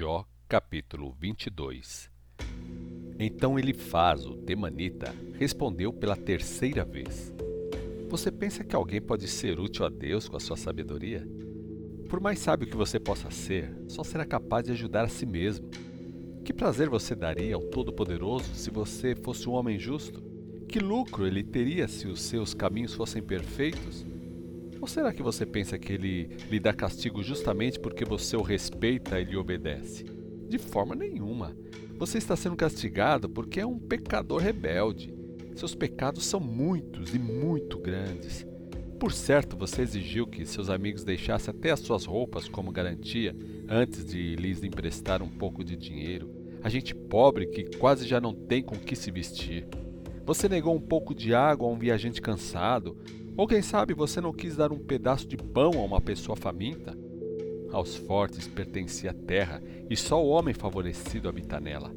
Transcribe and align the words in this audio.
Jó 0.00 0.26
capítulo 0.48 1.14
22 1.20 2.10
Então 3.18 3.58
Elifaz, 3.58 4.24
o 4.24 4.34
temanita, 4.34 5.14
respondeu 5.34 5.92
pela 5.92 6.16
terceira 6.16 6.86
vez: 6.86 7.34
Você 8.08 8.32
pensa 8.32 8.64
que 8.64 8.74
alguém 8.74 8.98
pode 8.98 9.28
ser 9.28 9.60
útil 9.60 9.84
a 9.84 9.90
Deus 9.90 10.26
com 10.26 10.38
a 10.38 10.40
sua 10.40 10.56
sabedoria? 10.56 11.28
Por 12.08 12.18
mais 12.18 12.38
sábio 12.38 12.66
que 12.66 12.78
você 12.78 12.98
possa 12.98 13.30
ser, 13.30 13.76
só 13.88 14.02
será 14.02 14.24
capaz 14.24 14.64
de 14.64 14.72
ajudar 14.72 15.04
a 15.04 15.08
si 15.08 15.26
mesmo. 15.26 15.68
Que 16.46 16.54
prazer 16.54 16.88
você 16.88 17.14
daria 17.14 17.54
ao 17.54 17.60
Todo-Poderoso 17.64 18.54
se 18.54 18.70
você 18.70 19.14
fosse 19.14 19.46
um 19.50 19.52
homem 19.52 19.78
justo? 19.78 20.22
Que 20.66 20.78
lucro 20.78 21.26
ele 21.26 21.44
teria 21.44 21.86
se 21.86 22.08
os 22.08 22.22
seus 22.22 22.54
caminhos 22.54 22.94
fossem 22.94 23.22
perfeitos? 23.22 24.06
Ou 24.80 24.86
será 24.86 25.12
que 25.12 25.22
você 25.22 25.44
pensa 25.44 25.78
que 25.78 25.92
ele 25.92 26.30
lhe 26.50 26.58
dá 26.58 26.72
castigo 26.72 27.22
justamente 27.22 27.78
porque 27.78 28.04
você 28.04 28.36
o 28.36 28.42
respeita 28.42 29.20
e 29.20 29.24
lhe 29.24 29.36
obedece? 29.36 30.04
De 30.48 30.56
forma 30.56 30.94
nenhuma. 30.94 31.54
Você 31.98 32.16
está 32.16 32.34
sendo 32.34 32.56
castigado 32.56 33.28
porque 33.28 33.60
é 33.60 33.66
um 33.66 33.78
pecador 33.78 34.40
rebelde. 34.40 35.14
Seus 35.54 35.74
pecados 35.74 36.24
são 36.24 36.40
muitos 36.40 37.14
e 37.14 37.18
muito 37.18 37.78
grandes. 37.78 38.46
Por 38.98 39.12
certo, 39.12 39.56
você 39.56 39.82
exigiu 39.82 40.26
que 40.26 40.46
seus 40.46 40.70
amigos 40.70 41.04
deixassem 41.04 41.52
até 41.54 41.70
as 41.70 41.80
suas 41.80 42.06
roupas 42.06 42.48
como 42.48 42.72
garantia 42.72 43.36
antes 43.68 44.04
de 44.04 44.34
lhes 44.36 44.62
emprestar 44.62 45.22
um 45.22 45.28
pouco 45.28 45.62
de 45.62 45.76
dinheiro. 45.76 46.30
A 46.62 46.68
gente 46.70 46.94
pobre 46.94 47.46
que 47.46 47.76
quase 47.76 48.06
já 48.06 48.20
não 48.20 48.34
tem 48.34 48.62
com 48.62 48.76
que 48.76 48.96
se 48.96 49.10
vestir. 49.10 49.66
Você 50.24 50.48
negou 50.48 50.74
um 50.74 50.80
pouco 50.80 51.14
de 51.14 51.34
água 51.34 51.66
a 51.66 51.70
um 51.70 51.78
viajante 51.78 52.20
cansado, 52.20 52.96
ou 53.36 53.46
quem 53.46 53.62
sabe 53.62 53.94
você 53.94 54.20
não 54.20 54.32
quis 54.32 54.56
dar 54.56 54.72
um 54.72 54.78
pedaço 54.78 55.26
de 55.26 55.36
pão 55.36 55.72
a 55.74 55.84
uma 55.84 56.00
pessoa 56.00 56.36
faminta? 56.36 56.96
Aos 57.72 57.96
fortes 57.96 58.48
pertencia 58.48 59.10
a 59.10 59.14
terra, 59.14 59.62
e 59.88 59.96
só 59.96 60.22
o 60.22 60.28
homem 60.28 60.52
favorecido 60.52 61.28
habita 61.28 61.60
nela. 61.60 61.94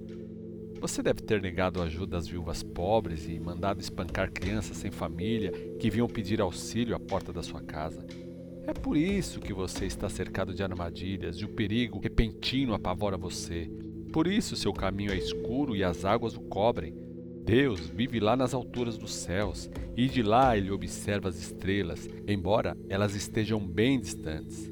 Você 0.79 1.01
deve 1.01 1.21
ter 1.21 1.41
negado 1.41 1.81
ajuda 1.81 2.17
às 2.17 2.27
viúvas 2.27 2.61
pobres 2.61 3.25
e 3.27 3.39
mandado 3.39 3.79
espancar 3.79 4.31
crianças 4.31 4.77
sem 4.77 4.91
família 4.91 5.51
que 5.79 5.89
vinham 5.89 6.07
pedir 6.07 6.41
auxílio 6.41 6.95
à 6.95 6.99
porta 6.99 7.31
da 7.31 7.41
sua 7.41 7.61
casa. 7.61 8.05
É 8.67 8.73
por 8.73 8.95
isso 8.95 9.39
que 9.39 9.53
você 9.53 9.85
está 9.85 10.09
cercado 10.09 10.53
de 10.53 10.63
armadilhas 10.63 11.37
e 11.37 11.45
o 11.45 11.49
perigo 11.49 11.99
repentino 11.99 12.73
apavora 12.73 13.17
você. 13.17 13.69
Por 14.11 14.27
isso 14.27 14.55
seu 14.55 14.71
caminho 14.71 15.11
é 15.11 15.17
escuro 15.17 15.75
e 15.75 15.83
as 15.83 16.05
águas 16.05 16.35
o 16.35 16.41
cobrem. 16.41 16.93
Deus 17.45 17.89
vive 17.89 18.21
lá 18.21 18.37
nas 18.37 18.53
alturas 18.53 18.97
dos 18.97 19.13
céus, 19.13 19.69
e 19.97 20.07
de 20.07 20.23
lá 20.23 20.57
ele 20.57 20.71
observa 20.71 21.27
as 21.27 21.37
estrelas, 21.37 22.07
embora 22.25 22.77
elas 22.87 23.15
estejam 23.15 23.59
bem 23.59 23.99
distantes. 23.99 24.71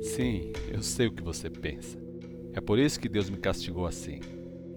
Sim, 0.00 0.52
eu 0.72 0.82
sei 0.82 1.08
o 1.08 1.12
que 1.12 1.22
você 1.22 1.50
pensa. 1.50 1.98
É 2.52 2.60
por 2.60 2.78
isso 2.78 3.00
que 3.00 3.08
Deus 3.08 3.28
me 3.28 3.38
castigou 3.38 3.86
assim. 3.86 4.20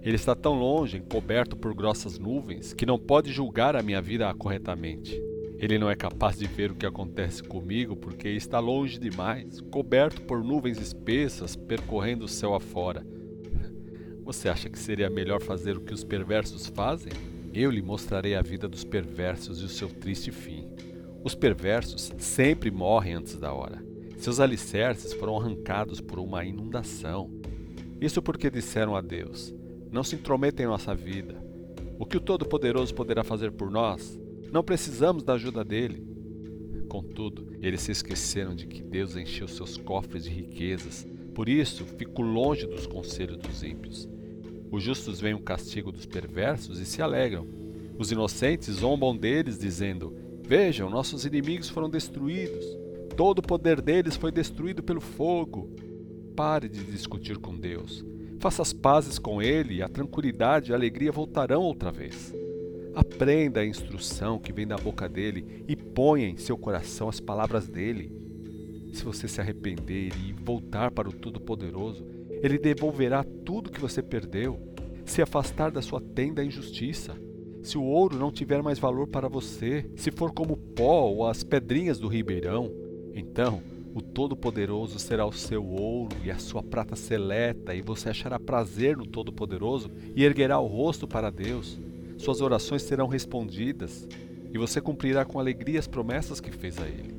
Ele 0.02 0.16
está 0.16 0.36
tão 0.36 0.54
longe, 0.54 0.98
encoberto 0.98 1.56
por 1.56 1.74
grossas 1.76 2.18
nuvens, 2.18 2.74
que 2.74 2.86
não 2.86 2.98
pode 2.98 3.32
julgar 3.32 3.76
a 3.76 3.84
minha 3.84 4.02
vida 4.02 4.34
corretamente. 4.34 5.22
Ele 5.60 5.78
não 5.78 5.90
é 5.90 5.96
capaz 5.96 6.38
de 6.38 6.48
ver 6.48 6.72
o 6.72 6.76
que 6.76 6.86
acontece 6.86 7.44
comigo 7.44 7.96
porque 7.96 8.30
está 8.30 8.60
longe 8.60 9.00
demais, 9.00 9.62
coberto 9.72 10.22
por 10.24 10.44
nuvens 10.44 10.80
espessas, 10.80 11.56
percorrendo 11.56 12.26
o 12.26 12.30
céu 12.30 12.56
afora. 12.56 13.06
Você 14.26 14.50
acha 14.50 14.68
que 14.68 14.80
seria 14.80 15.10
melhor 15.12 15.42
fazer 15.42 15.78
o 15.78 15.82
que 15.82 15.94
os 15.94 16.04
perversos 16.04 16.68
fazem? 16.68 17.35
Eu 17.56 17.72
lhe 17.72 17.82
mostrarei 17.82 18.36
a 18.36 18.42
vida 18.42 18.68
dos 18.68 18.84
perversos 18.84 19.62
e 19.62 19.64
o 19.64 19.70
seu 19.70 19.88
triste 19.88 20.30
fim. 20.30 20.68
Os 21.24 21.34
perversos 21.34 22.12
sempre 22.18 22.70
morrem 22.70 23.14
antes 23.14 23.38
da 23.38 23.54
hora. 23.54 23.82
Seus 24.18 24.42
alicerces 24.42 25.14
foram 25.14 25.40
arrancados 25.40 26.02
por 26.02 26.20
uma 26.20 26.44
inundação. 26.44 27.32
Isso 28.02 28.22
porque 28.22 28.50
disseram 28.50 28.94
a 28.94 29.00
Deus: 29.00 29.54
Não 29.90 30.04
se 30.04 30.16
intrometa 30.16 30.62
em 30.62 30.66
nossa 30.66 30.94
vida. 30.94 31.42
O 31.98 32.06
que 32.06 32.18
o 32.18 32.20
Todo-Poderoso 32.20 32.94
poderá 32.94 33.24
fazer 33.24 33.54
por 33.54 33.72
nós? 33.72 34.20
Não 34.52 34.62
precisamos 34.62 35.24
da 35.24 35.36
ajuda 35.36 35.64
dele. 35.64 36.06
Contudo, 36.90 37.54
eles 37.62 37.80
se 37.80 37.92
esqueceram 37.94 38.54
de 38.54 38.68
que 38.68 38.84
Deus 38.84 39.16
encheu 39.16 39.48
seus 39.48 39.78
cofres 39.78 40.26
de 40.26 40.30
riquezas. 40.30 41.08
Por 41.34 41.48
isso, 41.48 41.86
fico 41.86 42.22
longe 42.22 42.68
dos 42.68 42.86
conselhos 42.86 43.38
dos 43.38 43.64
ímpios. 43.64 44.10
Os 44.72 44.84
justos 44.84 45.20
veem 45.20 45.34
o 45.34 45.42
castigo 45.42 45.92
dos 45.92 46.06
perversos 46.06 46.80
e 46.80 46.86
se 46.86 47.02
alegram. 47.02 47.48
Os 47.98 48.12
inocentes 48.12 48.76
zombam 48.76 49.16
deles, 49.16 49.58
dizendo: 49.58 50.16
Vejam, 50.44 50.90
nossos 50.90 51.26
inimigos 51.26 51.70
foram 51.70 51.90
destruídos. 51.90 52.66
Todo 53.16 53.40
o 53.40 53.44
poder 53.44 53.82
deles 53.82 54.16
foi 54.16 54.32
destruído 54.32 54.84
pelo 54.84 55.00
fogo. 55.00 55.70
Pare 56.36 56.68
de 56.68 56.84
discutir 56.84 57.38
com 57.38 57.56
Deus. 57.56 58.04
Faça 58.40 58.62
as 58.62 58.74
pazes 58.74 59.18
com 59.18 59.42
Ele 59.42 59.76
e 59.76 59.82
a 59.82 59.88
tranquilidade 59.88 60.72
e 60.72 60.74
a 60.74 60.78
alegria 60.78 61.12
voltarão 61.12 61.62
outra 61.62 61.92
vez. 61.92 62.34
Aprenda 62.94 63.62
a 63.62 63.66
instrução 63.66 64.38
que 64.38 64.54
vem 64.54 64.68
da 64.68 64.78
boca 64.78 65.08
dele 65.08 65.64
e 65.68 65.76
ponha 65.76 66.28
em 66.28 66.38
seu 66.38 66.58
coração 66.58 67.10
as 67.10 67.20
palavras 67.20 67.68
dele. 67.68 68.12
Se 68.94 69.04
você 69.04 69.28
se 69.28 69.42
arrepender 69.42 70.14
e 70.26 70.32
voltar 70.32 70.92
para 70.92 71.10
o 71.10 71.14
Todo-Poderoso, 71.14 72.06
ele 72.42 72.58
devolverá 72.58 73.24
tudo 73.24 73.72
que 73.72 73.80
você 73.80 74.02
perdeu. 74.02 74.60
Se 75.06 75.22
afastar 75.22 75.72
da 75.72 75.82
sua 75.82 76.02
tenda 76.02 76.42
a 76.42 76.46
injustiça. 76.46 77.16
Se 77.62 77.78
o 77.78 77.84
ouro 77.84 78.18
não 78.18 78.32
tiver 78.32 78.62
mais 78.62 78.78
valor 78.78 79.08
para 79.08 79.28
você, 79.28 79.90
se 79.96 80.12
for 80.12 80.32
como 80.32 80.58
pó 80.58 81.10
ou 81.10 81.28
as 81.28 81.44
pedrinhas 81.44 82.00
do 82.00 82.08
ribeirão, 82.08 82.72
então 83.14 83.62
o 83.96 84.02
Todo-Poderoso 84.02 85.00
será 85.00 85.26
o 85.26 85.32
seu 85.32 85.66
ouro 85.66 86.16
e 86.24 86.30
a 86.30 86.38
sua 86.38 86.62
prata 86.62 86.98
seleta, 86.98 87.74
e 87.74 87.82
você 87.82 88.10
achará 88.10 88.38
prazer 88.38 88.98
no 88.98 89.08
Todo-Poderoso 89.08 89.90
e 90.16 90.24
erguerá 90.24 90.60
o 90.60 90.68
rosto 90.68 91.08
para 91.08 91.30
Deus. 91.30 91.80
Suas 92.18 92.42
orações 92.42 92.82
serão 92.82 93.08
respondidas, 93.08 94.08
e 94.54 94.58
você 94.58 94.82
cumprirá 94.82 95.24
com 95.24 95.40
alegria 95.40 95.80
as 95.80 95.88
promessas 95.88 96.42
que 96.42 96.52
fez 96.52 96.78
a 96.78 96.88
Ele. 96.88 97.16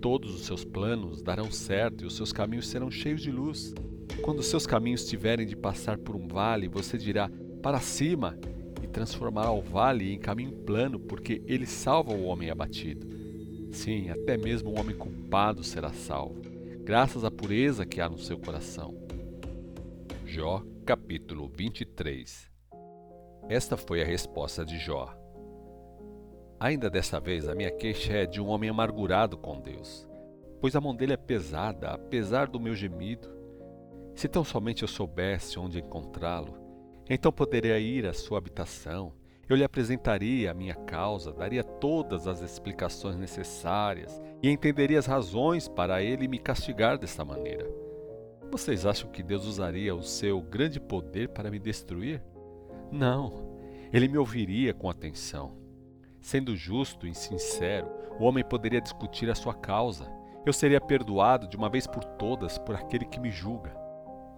Todos 0.00 0.34
os 0.34 0.44
seus 0.44 0.64
planos 0.64 1.22
darão 1.22 1.50
certo 1.50 2.02
e 2.02 2.06
os 2.06 2.16
seus 2.16 2.32
caminhos 2.32 2.68
serão 2.68 2.90
cheios 2.90 3.22
de 3.22 3.30
luz. 3.30 3.72
Quando 4.22 4.42
seus 4.42 4.66
caminhos 4.66 5.06
tiverem 5.06 5.46
de 5.46 5.56
passar 5.56 5.98
por 5.98 6.16
um 6.16 6.26
vale, 6.26 6.68
você 6.68 6.96
dirá: 6.96 7.30
Para 7.62 7.80
cima! 7.80 8.38
e 8.84 8.86
transformará 8.86 9.50
o 9.50 9.62
vale 9.62 10.12
em 10.12 10.18
caminho 10.18 10.52
plano, 10.52 11.00
porque 11.00 11.42
ele 11.46 11.64
salva 11.64 12.12
o 12.12 12.24
homem 12.24 12.50
abatido. 12.50 13.06
Sim, 13.72 14.10
até 14.10 14.36
mesmo 14.36 14.70
um 14.70 14.78
homem 14.78 14.94
culpado 14.94 15.64
será 15.64 15.92
salvo, 15.92 16.42
graças 16.84 17.24
à 17.24 17.30
pureza 17.30 17.86
que 17.86 18.00
há 18.00 18.08
no 18.08 18.18
seu 18.18 18.38
coração. 18.38 18.94
Jó, 20.26 20.62
capítulo 20.84 21.48
23 21.48 22.50
Esta 23.48 23.76
foi 23.76 24.02
a 24.02 24.04
resposta 24.04 24.64
de 24.64 24.78
Jó. 24.78 25.12
Ainda 26.60 26.90
dessa 26.90 27.18
vez, 27.18 27.48
a 27.48 27.54
minha 27.54 27.70
queixa 27.70 28.12
é 28.12 28.26
de 28.26 28.40
um 28.40 28.48
homem 28.48 28.68
amargurado 28.68 29.36
com 29.36 29.60
Deus, 29.60 30.06
pois 30.60 30.76
a 30.76 30.80
mão 30.80 30.94
dele 30.94 31.14
é 31.14 31.16
pesada, 31.16 31.88
apesar 31.88 32.48
do 32.48 32.60
meu 32.60 32.74
gemido. 32.74 33.28
Se 34.14 34.28
tão 34.28 34.44
somente 34.44 34.82
eu 34.82 34.88
soubesse 34.88 35.58
onde 35.58 35.80
encontrá-lo, 35.80 36.56
então 37.08 37.32
poderia 37.32 37.78
ir 37.78 38.06
à 38.06 38.12
sua 38.12 38.38
habitação. 38.38 39.12
Eu 39.48 39.56
lhe 39.56 39.64
apresentaria 39.64 40.50
a 40.50 40.54
minha 40.54 40.74
causa, 40.74 41.32
daria 41.32 41.62
todas 41.62 42.26
as 42.26 42.40
explicações 42.40 43.16
necessárias 43.16 44.22
e 44.42 44.48
entenderia 44.48 44.98
as 44.98 45.06
razões 45.06 45.68
para 45.68 46.02
ele 46.02 46.28
me 46.28 46.38
castigar 46.38 46.96
desta 46.96 47.24
maneira. 47.24 47.68
Vocês 48.50 48.86
acham 48.86 49.10
que 49.10 49.22
Deus 49.22 49.44
usaria 49.44 49.94
o 49.94 50.02
seu 50.02 50.40
grande 50.40 50.80
poder 50.80 51.28
para 51.30 51.50
me 51.50 51.58
destruir? 51.58 52.22
Não, 52.90 53.58
ele 53.92 54.08
me 54.08 54.16
ouviria 54.16 54.72
com 54.72 54.88
atenção. 54.88 55.58
Sendo 56.20 56.56
justo 56.56 57.06
e 57.06 57.14
sincero, 57.14 57.88
o 58.18 58.24
homem 58.24 58.44
poderia 58.44 58.80
discutir 58.80 59.28
a 59.28 59.34
sua 59.34 59.52
causa. 59.52 60.10
Eu 60.46 60.52
seria 60.52 60.80
perdoado 60.80 61.46
de 61.46 61.56
uma 61.56 61.68
vez 61.68 61.86
por 61.86 62.02
todas 62.02 62.56
por 62.56 62.74
aquele 62.74 63.04
que 63.04 63.20
me 63.20 63.30
julga. 63.30 63.83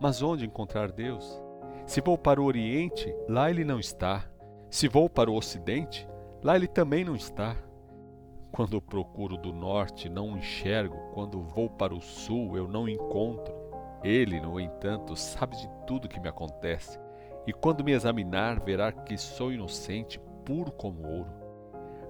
Mas 0.00 0.22
onde 0.22 0.44
encontrar 0.44 0.92
Deus? 0.92 1.42
Se 1.86 2.00
vou 2.00 2.18
para 2.18 2.40
o 2.40 2.44
Oriente, 2.44 3.14
lá 3.28 3.50
ele 3.50 3.64
não 3.64 3.78
está. 3.78 4.28
Se 4.68 4.88
vou 4.88 5.08
para 5.08 5.30
o 5.30 5.36
Ocidente, 5.36 6.08
lá 6.42 6.56
ele 6.56 6.66
também 6.66 7.04
não 7.04 7.14
está. 7.14 7.56
Quando 8.52 8.80
procuro 8.80 9.36
do 9.36 9.52
norte, 9.52 10.08
não 10.08 10.36
enxergo. 10.36 10.96
Quando 11.12 11.42
vou 11.42 11.68
para 11.68 11.94
o 11.94 12.00
sul, 12.00 12.56
eu 12.56 12.66
não 12.66 12.88
encontro. 12.88 13.54
Ele, 14.02 14.40
no 14.40 14.58
entanto, 14.58 15.14
sabe 15.16 15.56
de 15.56 15.68
tudo 15.86 16.08
que 16.08 16.20
me 16.20 16.28
acontece. 16.28 16.98
E 17.46 17.52
quando 17.52 17.84
me 17.84 17.92
examinar, 17.92 18.60
verá 18.60 18.90
que 18.90 19.16
sou 19.16 19.52
inocente, 19.52 20.20
puro 20.44 20.72
como 20.72 21.06
ouro. 21.06 21.30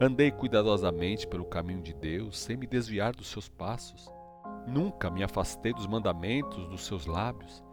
Andei 0.01 0.31
cuidadosamente 0.31 1.27
pelo 1.27 1.45
caminho 1.45 1.83
de 1.83 1.95
Deus, 1.95 2.39
sem 2.39 2.57
me 2.57 2.67
desviar 2.67 3.15
dos 3.15 3.29
seus 3.29 3.49
passos. 3.49 4.11
Nunca 4.67 5.11
me 5.11 5.23
afastei 5.23 5.73
dos 5.73 5.87
mandamentos 5.87 6.67
dos 6.69 6.87
seus 6.87 7.07
lábios. 7.07 7.65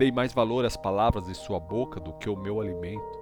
Dei 0.00 0.10
mais 0.10 0.32
valor 0.32 0.64
às 0.64 0.78
palavras 0.78 1.26
de 1.26 1.34
sua 1.34 1.60
boca 1.60 2.00
do 2.00 2.14
que 2.14 2.26
ao 2.26 2.34
meu 2.34 2.58
alimento. 2.58 3.20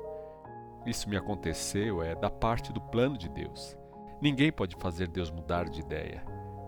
Isso 0.87 1.11
me 1.11 1.17
aconteceu 1.17 2.01
é 2.05 2.15
da 2.15 2.31
parte 2.31 2.73
do 2.73 2.81
plano 2.81 3.19
de 3.19 3.29
Deus. 3.29 3.77
Ninguém 4.23 4.53
pode 4.53 4.77
fazer 4.77 5.09
Deus 5.09 5.29
mudar 5.29 5.69
de 5.69 5.81
ideia. 5.81 6.25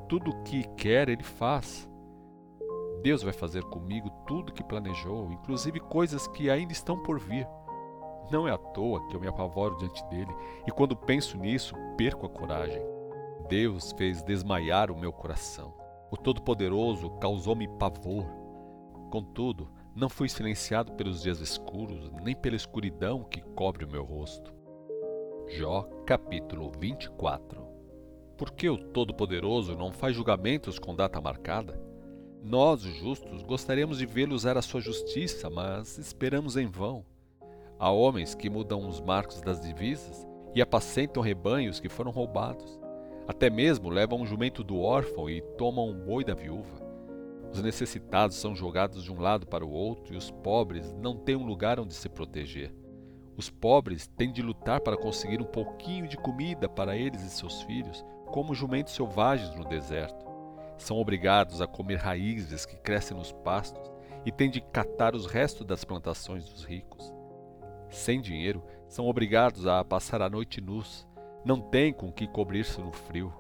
Tudo 0.09 0.33
o 0.33 0.43
que 0.43 0.65
quer, 0.75 1.09
ele 1.09 1.23
faz. 1.23 1.89
Deus 3.05 3.23
vai 3.23 3.33
fazer 3.33 3.63
comigo 3.63 4.11
tudo 4.27 4.51
o 4.51 4.53
que 4.53 4.65
planejou, 4.65 5.31
inclusive 5.31 5.79
coisas 5.79 6.27
que 6.27 6.51
ainda 6.51 6.73
estão 6.73 7.01
por 7.01 7.21
vir. 7.21 7.47
Não 8.33 8.49
é 8.49 8.51
à 8.51 8.59
toa 8.59 9.07
que 9.07 9.15
eu 9.15 9.21
me 9.21 9.29
apavoro 9.29 9.77
diante 9.77 10.05
dele, 10.07 10.35
e 10.67 10.73
quando 10.73 10.97
penso 10.97 11.39
nisso, 11.39 11.73
perco 11.97 12.27
a 12.27 12.29
coragem. 12.29 12.83
Deus 13.49 13.93
fez 13.93 14.25
desmaiar 14.25 14.91
o 14.91 14.99
meu 14.99 15.13
coração. 15.13 15.73
O 16.11 16.17
Todo-Poderoso 16.17 17.11
causou-me 17.21 17.69
pavor. 17.79 18.27
Contudo, 19.09 19.71
não 19.95 20.09
fui 20.09 20.29
silenciado 20.29 20.93
pelos 20.93 21.23
dias 21.23 21.41
escuros, 21.41 22.11
nem 22.23 22.35
pela 22.35 22.57
escuridão 22.57 23.25
que 23.25 23.41
cobre 23.41 23.85
o 23.85 23.91
meu 23.91 24.05
rosto. 24.05 24.53
Jó, 25.49 25.83
capítulo 26.07 26.71
24 26.79 27.61
Por 28.37 28.53
que 28.53 28.69
o 28.69 28.79
Todo-Poderoso 28.79 29.75
não 29.75 29.91
faz 29.91 30.15
julgamentos 30.15 30.79
com 30.79 30.95
data 30.95 31.21
marcada? 31.21 31.81
Nós, 32.43 32.85
os 32.85 32.95
justos, 32.97 33.43
gostaríamos 33.43 33.99
de 33.99 34.07
vê-lo 34.07 34.35
usar 34.35 34.57
a 34.57 34.63
sua 34.63 34.81
justiça, 34.81 35.51
mas 35.51 35.99
esperamos 35.99 36.57
em 36.57 36.67
vão. 36.67 37.05
Há 37.79 37.91
homens 37.91 38.35
que 38.35 38.49
mudam 38.49 38.87
os 38.87 39.01
marcos 39.01 39.41
das 39.43 39.61
divisas 39.61 40.27
e 40.55 40.63
apacentam 40.63 41.23
rebanhos 41.23 41.81
que 41.81 41.89
foram 41.89 42.11
roubados. 42.11 42.79
Até 43.27 43.51
mesmo 43.51 43.91
levam 43.91 44.21
um 44.21 44.27
jumento 44.27 44.65
do 44.65 44.81
órfão 44.81 45.29
e 45.29 45.43
tomam 45.59 45.89
um 45.89 45.95
boi 45.95 46.25
da 46.25 46.35
viúva. 46.35 46.90
Os 47.53 47.63
necessitados 47.63 48.37
são 48.37 48.55
jogados 48.55 49.05
de 49.05 49.13
um 49.13 49.21
lado 49.21 49.47
para 49.47 49.65
o 49.65 49.71
outro 49.71 50.15
e 50.15 50.17
os 50.17 50.31
pobres 50.31 50.93
não 50.95 51.17
têm 51.17 51.37
um 51.37 51.47
lugar 51.47 51.81
onde 51.81 51.95
se 51.95 52.09
proteger. 52.09 52.75
Os 53.37 53.51
pobres 53.51 54.07
têm 54.07 54.33
de 54.33 54.43
lutar 54.43 54.81
para 54.81 54.97
conseguir 54.97 55.41
um 55.41 55.47
pouquinho 55.47 56.07
de 56.07 56.17
comida 56.17 56.69
para 56.69 56.97
eles 56.97 57.23
e 57.23 57.31
seus 57.31 57.63
filhos, 57.63 58.05
como 58.27 58.55
jumentos 58.55 58.95
selvagens 58.95 59.55
no 59.55 59.65
deserto. 59.65 60.27
São 60.79 60.99
obrigados 60.99 61.61
a 61.61 61.67
comer 61.67 61.97
raízes 61.97 62.65
que 62.65 62.77
crescem 62.77 63.17
nos 63.17 63.33
pastos 63.33 63.91
e 64.25 64.31
têm 64.31 64.51
de 64.51 64.61
catar 64.61 65.15
os 65.15 65.27
restos 65.27 65.67
das 65.67 65.85
plantações 65.85 66.45
dos 66.49 66.65
ricos 66.65 67.13
sem 67.91 68.21
dinheiro, 68.21 68.63
são 68.89 69.07
obrigados 69.07 69.67
a 69.67 69.85
passar 69.85 70.23
a 70.23 70.31
noite 70.31 70.61
nus, 70.61 71.07
não 71.45 71.61
têm 71.61 71.93
com 71.93 72.13
que 72.13 72.27
cobrir-se 72.27 72.81
no 72.81 72.93
frio. 72.93 73.33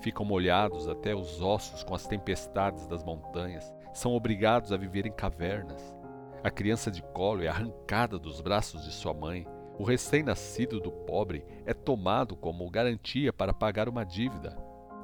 Ficam 0.00 0.24
molhados 0.24 0.88
até 0.88 1.14
os 1.14 1.42
ossos 1.42 1.82
com 1.82 1.94
as 1.94 2.06
tempestades 2.06 2.86
das 2.86 3.02
montanhas, 3.02 3.72
são 3.92 4.14
obrigados 4.14 4.72
a 4.72 4.76
viver 4.76 5.06
em 5.06 5.12
cavernas. 5.12 5.96
A 6.42 6.50
criança 6.50 6.90
de 6.90 7.02
colo 7.02 7.42
é 7.42 7.48
arrancada 7.48 8.18
dos 8.18 8.40
braços 8.40 8.84
de 8.84 8.92
sua 8.92 9.12
mãe. 9.12 9.46
O 9.76 9.82
recém-nascido 9.82 10.80
do 10.80 10.90
pobre 10.90 11.44
é 11.66 11.74
tomado 11.74 12.36
como 12.36 12.70
garantia 12.70 13.32
para 13.32 13.52
pagar 13.52 13.88
uma 13.88 14.04
dívida. 14.04 14.56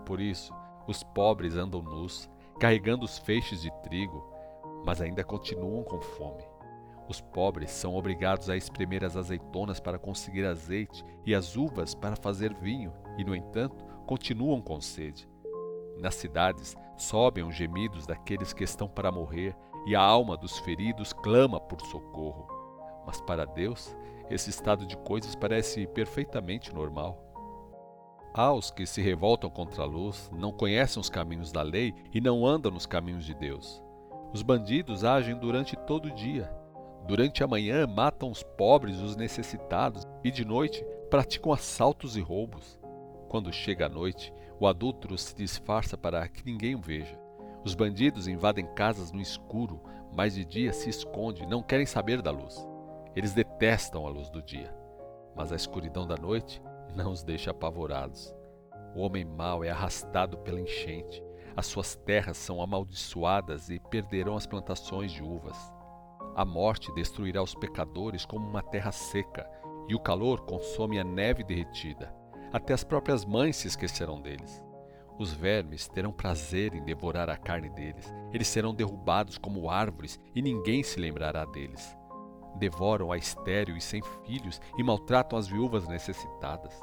Por 0.06 0.20
isso, 0.20 0.54
os 0.86 1.02
pobres 1.02 1.56
andam 1.56 1.82
nus, 1.82 2.30
carregando 2.60 3.04
os 3.04 3.18
feixes 3.18 3.62
de 3.62 3.70
trigo, 3.82 4.24
mas 4.84 5.00
ainda 5.00 5.24
continuam 5.24 5.82
com 5.82 6.00
fome. 6.00 6.44
Os 7.08 7.20
pobres 7.20 7.70
são 7.70 7.94
obrigados 7.94 8.48
a 8.48 8.56
espremer 8.56 9.04
as 9.04 9.16
azeitonas 9.16 9.80
para 9.80 9.98
conseguir 9.98 10.46
azeite 10.46 11.04
e 11.26 11.34
as 11.34 11.56
uvas 11.56 11.94
para 11.94 12.16
fazer 12.16 12.54
vinho, 12.54 12.92
e, 13.18 13.24
no 13.24 13.34
entanto, 13.34 13.84
continuam 14.04 14.60
com 14.60 14.80
sede. 14.80 15.28
Nas 15.98 16.14
cidades 16.14 16.76
sobem 16.96 17.44
os 17.44 17.54
gemidos 17.54 18.06
daqueles 18.06 18.52
que 18.52 18.64
estão 18.64 18.88
para 18.88 19.10
morrer, 19.10 19.56
e 19.86 19.94
a 19.94 20.00
alma 20.00 20.36
dos 20.36 20.58
feridos 20.60 21.12
clama 21.12 21.60
por 21.60 21.80
socorro. 21.82 22.46
Mas 23.06 23.20
para 23.20 23.44
Deus, 23.44 23.94
esse 24.30 24.48
estado 24.48 24.86
de 24.86 24.96
coisas 24.96 25.34
parece 25.34 25.86
perfeitamente 25.86 26.74
normal. 26.74 27.20
Aos 28.32 28.70
que 28.70 28.86
se 28.86 29.02
revoltam 29.02 29.50
contra 29.50 29.82
a 29.82 29.86
luz, 29.86 30.30
não 30.32 30.52
conhecem 30.52 31.00
os 31.00 31.10
caminhos 31.10 31.52
da 31.52 31.62
lei 31.62 31.94
e 32.12 32.20
não 32.20 32.46
andam 32.46 32.72
nos 32.72 32.86
caminhos 32.86 33.24
de 33.24 33.34
Deus. 33.34 33.82
Os 34.32 34.42
bandidos 34.42 35.04
agem 35.04 35.36
durante 35.36 35.76
todo 35.76 36.06
o 36.06 36.14
dia 36.14 36.50
Durante 37.06 37.44
a 37.44 37.46
manhã 37.46 37.86
matam 37.86 38.30
os 38.30 38.42
pobres 38.42 38.98
e 38.98 39.02
os 39.02 39.14
necessitados 39.14 40.06
e 40.22 40.30
de 40.30 40.42
noite 40.42 40.82
praticam 41.10 41.52
assaltos 41.52 42.16
e 42.16 42.20
roubos. 42.20 42.80
Quando 43.28 43.52
chega 43.52 43.86
a 43.86 43.88
noite, 43.88 44.32
o 44.58 44.66
adúltero 44.66 45.16
se 45.18 45.34
disfarça 45.34 45.96
para 45.96 46.26
que 46.28 46.44
ninguém 46.44 46.74
o 46.74 46.80
veja. 46.80 47.18
Os 47.64 47.74
bandidos 47.74 48.28
invadem 48.28 48.66
casas 48.74 49.10
no 49.10 49.20
escuro, 49.20 49.82
mas 50.12 50.34
de 50.34 50.44
dia 50.44 50.72
se 50.72 50.88
esconde, 50.88 51.46
não 51.46 51.62
querem 51.62 51.86
saber 51.86 52.22
da 52.22 52.30
luz. 52.30 52.66
Eles 53.16 53.32
detestam 53.32 54.06
a 54.06 54.10
luz 54.10 54.28
do 54.30 54.42
dia, 54.42 54.74
mas 55.34 55.52
a 55.52 55.56
escuridão 55.56 56.06
da 56.06 56.16
noite 56.16 56.62
não 56.94 57.10
os 57.10 57.22
deixa 57.22 57.50
apavorados. 57.50 58.34
O 58.94 59.00
homem 59.00 59.24
mau 59.24 59.64
é 59.64 59.70
arrastado 59.70 60.38
pela 60.38 60.60
enchente, 60.60 61.22
as 61.56 61.66
suas 61.66 61.94
terras 61.94 62.36
são 62.36 62.60
amaldiçoadas 62.60 63.70
e 63.70 63.78
perderão 63.78 64.36
as 64.36 64.46
plantações 64.46 65.12
de 65.12 65.22
uvas. 65.22 65.56
A 66.34 66.44
morte 66.44 66.92
destruirá 66.94 67.42
os 67.42 67.54
pecadores 67.54 68.26
como 68.26 68.46
uma 68.46 68.62
terra 68.62 68.90
seca, 68.90 69.48
e 69.88 69.94
o 69.94 70.00
calor 70.00 70.40
consome 70.42 70.98
a 70.98 71.04
neve 71.04 71.44
derretida. 71.44 72.12
Até 72.54 72.72
as 72.72 72.84
próprias 72.84 73.24
mães 73.24 73.56
se 73.56 73.66
esquecerão 73.66 74.20
deles. 74.20 74.62
Os 75.18 75.32
vermes 75.32 75.88
terão 75.88 76.12
prazer 76.12 76.72
em 76.72 76.84
devorar 76.84 77.28
a 77.28 77.36
carne 77.36 77.68
deles. 77.68 78.14
Eles 78.32 78.46
serão 78.46 78.72
derrubados 78.72 79.36
como 79.36 79.68
árvores 79.68 80.20
e 80.32 80.40
ninguém 80.40 80.80
se 80.80 81.00
lembrará 81.00 81.44
deles. 81.44 81.98
Devoram 82.54 83.10
a 83.10 83.18
estéril 83.18 83.76
e 83.76 83.80
sem 83.80 84.00
filhos 84.24 84.60
e 84.78 84.84
maltratam 84.84 85.36
as 85.36 85.48
viúvas 85.48 85.88
necessitadas. 85.88 86.80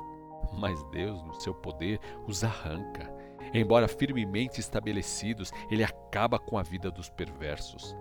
Mas 0.51 0.83
Deus, 0.91 1.23
no 1.23 1.35
seu 1.35 1.53
poder, 1.53 2.01
os 2.27 2.43
arranca. 2.43 3.09
Embora 3.53 3.87
firmemente 3.87 4.59
estabelecidos, 4.59 5.53
ele 5.69 5.85
acaba 5.85 6.37
com 6.37 6.57
a 6.57 6.63
vida 6.63 6.91
dos 6.91 7.09
perversos. 7.09 7.95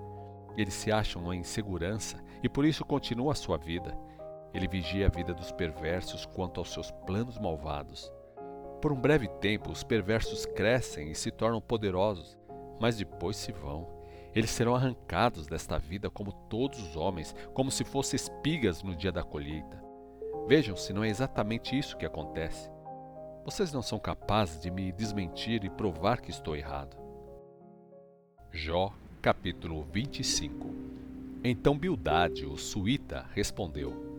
Eles 0.56 0.74
se 0.74 0.90
acham 0.90 1.32
em 1.32 1.44
segurança 1.44 2.20
e 2.42 2.48
por 2.48 2.64
isso 2.64 2.84
continua 2.84 3.30
a 3.30 3.36
sua 3.36 3.56
vida. 3.56 3.96
Ele 4.52 4.66
vigia 4.66 5.06
a 5.06 5.10
vida 5.10 5.32
dos 5.32 5.52
perversos 5.52 6.26
quanto 6.26 6.58
aos 6.58 6.72
seus 6.72 6.90
planos 6.90 7.38
malvados. 7.38 8.12
Por 8.80 8.92
um 8.92 9.00
breve 9.00 9.28
tempo, 9.28 9.70
os 9.70 9.84
perversos 9.84 10.46
crescem 10.46 11.10
e 11.10 11.14
se 11.14 11.30
tornam 11.30 11.60
poderosos, 11.60 12.38
mas 12.80 12.96
depois 12.96 13.36
se 13.36 13.52
vão. 13.52 13.86
Eles 14.34 14.50
serão 14.50 14.74
arrancados 14.74 15.46
desta 15.46 15.78
vida 15.78 16.08
como 16.08 16.32
todos 16.32 16.80
os 16.80 16.96
homens, 16.96 17.34
como 17.52 17.70
se 17.70 17.84
fossem 17.84 18.16
espigas 18.16 18.82
no 18.82 18.94
dia 18.94 19.12
da 19.12 19.22
colheita. 19.22 19.82
Vejam 20.46 20.76
se 20.76 20.92
não 20.92 21.04
é 21.04 21.08
exatamente 21.08 21.76
isso 21.78 21.96
que 21.96 22.06
acontece. 22.06 22.70
Vocês 23.44 23.72
não 23.72 23.82
são 23.82 23.98
capazes 23.98 24.60
de 24.60 24.70
me 24.70 24.92
desmentir 24.92 25.64
e 25.64 25.70
provar 25.70 26.20
que 26.20 26.30
estou 26.30 26.56
errado. 26.56 26.96
Jó 28.50 28.92
capítulo 29.20 29.86
25 29.92 30.74
Então 31.44 31.78
Bildade, 31.78 32.46
o 32.46 32.56
suíta, 32.56 33.26
respondeu: 33.34 34.09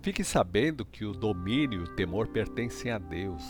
Fique 0.00 0.22
sabendo 0.22 0.84
que 0.84 1.04
o 1.04 1.12
domínio 1.12 1.80
e 1.80 1.84
o 1.84 1.94
temor 1.94 2.28
pertencem 2.28 2.90
a 2.90 2.98
Deus. 2.98 3.42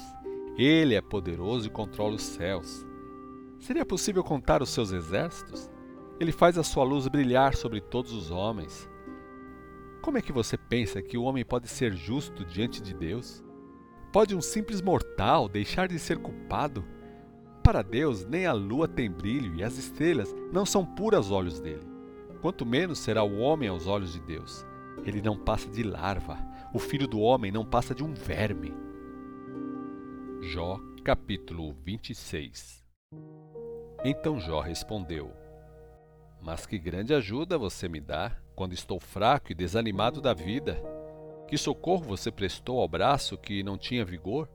Ele 0.57 0.95
é 0.95 1.01
poderoso 1.01 1.67
e 1.67 1.71
controla 1.71 2.17
os 2.17 2.23
céus. 2.23 2.87
Seria 3.59 3.85
possível 3.85 4.25
contar 4.25 4.63
os 4.63 4.71
seus 4.71 4.91
exércitos? 4.91 5.71
Ele 6.19 6.33
faz 6.33 6.59
a 6.59 6.63
sua 6.63 6.85
luz 6.85 7.07
brilhar 7.07 7.55
sobre 7.55 7.81
todos 7.81 8.13
os 8.13 8.31
homens. 8.31 8.89
Como 10.03 10.19
é 10.19 10.23
que 10.23 10.33
você 10.33 10.57
pensa 10.57 11.03
que 11.03 11.19
o 11.19 11.23
homem 11.23 11.45
pode 11.45 11.69
ser 11.69 11.93
justo 11.93 12.45
diante 12.45 12.83
de 12.83 12.95
Deus? 12.95 13.45
Pode 14.13 14.35
um 14.35 14.41
simples 14.41 14.81
mortal 14.81 15.49
deixar 15.49 15.87
de 15.87 15.99
ser 15.99 16.19
culpado? 16.19 16.85
para 17.69 17.83
Deus, 17.83 18.25
nem 18.25 18.47
a 18.47 18.55
lua 18.55 18.89
tem 18.89 19.11
brilho 19.11 19.55
e 19.55 19.63
as 19.63 19.77
estrelas 19.77 20.35
não 20.51 20.65
são 20.65 20.87
puras 20.87 21.27
aos 21.27 21.31
olhos 21.31 21.61
dele. 21.61 21.87
Quanto 22.41 22.65
menos 22.65 22.99
será 22.99 23.23
o 23.23 23.41
homem 23.41 23.69
aos 23.69 23.87
olhos 23.87 24.15
de 24.15 24.21
Deus. 24.21 24.65
Ele 25.05 25.23
não 25.23 25.37
passa 25.37 25.69
de 25.69 25.83
larva, 25.83 26.37
o 26.73 26.79
filho 26.79 27.07
do 27.07 27.21
homem 27.21 27.51
não 27.51 27.65
passa 27.65 27.95
de 27.95 28.05
um 28.05 28.13
verme. 28.13 28.75
Jó, 30.43 30.79
capítulo 31.03 31.75
26 31.85 32.85
Então 34.05 34.39
Jó 34.39 34.61
respondeu: 34.61 35.33
Mas 36.41 36.67
que 36.67 36.79
grande 36.79 37.15
ajuda 37.15 37.59
você 37.59 37.89
me 37.89 38.01
dá 38.01 38.37
quando 38.55 38.73
estou 38.73 39.01
fraco 39.01 39.53
e 39.53 39.55
desanimado 39.55 40.21
da 40.21 40.35
vida. 40.35 40.83
Que 41.47 41.57
socorro 41.57 42.05
você 42.05 42.31
prestou 42.31 42.81
ao 42.81 42.89
braço 42.89 43.39
que 43.39 43.63
não 43.63 43.79
tinha 43.79 44.05
vigor? 44.05 44.49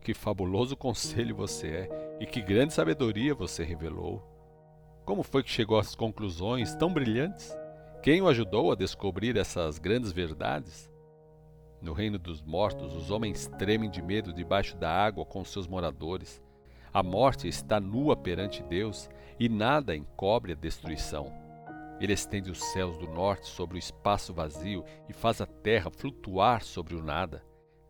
Que 0.00 0.14
fabuloso 0.14 0.76
conselho 0.76 1.34
você 1.34 1.66
é 1.68 2.16
e 2.20 2.26
que 2.26 2.40
grande 2.40 2.72
sabedoria 2.72 3.34
você 3.34 3.64
revelou. 3.64 4.22
Como 5.04 5.22
foi 5.22 5.42
que 5.42 5.50
chegou 5.50 5.78
às 5.78 5.94
conclusões 5.94 6.74
tão 6.74 6.92
brilhantes? 6.92 7.54
Quem 8.06 8.22
o 8.22 8.28
ajudou 8.28 8.70
a 8.70 8.76
descobrir 8.76 9.36
essas 9.36 9.80
grandes 9.80 10.12
verdades? 10.12 10.88
No 11.82 11.92
reino 11.92 12.20
dos 12.20 12.40
mortos, 12.40 12.94
os 12.94 13.10
homens 13.10 13.48
tremem 13.58 13.90
de 13.90 14.00
medo 14.00 14.32
debaixo 14.32 14.76
da 14.76 14.88
água 14.88 15.26
com 15.26 15.44
seus 15.44 15.66
moradores. 15.66 16.40
A 16.94 17.02
morte 17.02 17.48
está 17.48 17.80
nua 17.80 18.16
perante 18.16 18.62
Deus 18.62 19.10
e 19.40 19.48
nada 19.48 19.96
encobre 19.96 20.52
a 20.52 20.54
destruição. 20.54 21.32
Ele 21.98 22.12
estende 22.12 22.48
os 22.48 22.62
céus 22.66 22.96
do 22.96 23.08
norte 23.08 23.48
sobre 23.48 23.74
o 23.74 23.76
espaço 23.76 24.32
vazio 24.32 24.84
e 25.08 25.12
faz 25.12 25.40
a 25.40 25.46
terra 25.46 25.90
flutuar 25.90 26.62
sobre 26.62 26.94
o 26.94 27.02
nada 27.02 27.42